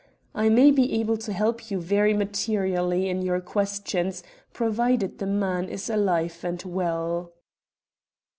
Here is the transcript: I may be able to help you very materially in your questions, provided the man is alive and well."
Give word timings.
I 0.33 0.49
may 0.49 0.71
be 0.71 0.99
able 0.99 1.15
to 1.17 1.31
help 1.31 1.69
you 1.69 1.79
very 1.79 2.15
materially 2.15 3.07
in 3.07 3.21
your 3.21 3.39
questions, 3.39 4.23
provided 4.51 5.19
the 5.19 5.27
man 5.27 5.69
is 5.69 5.91
alive 5.91 6.39
and 6.43 6.59
well." 6.63 7.33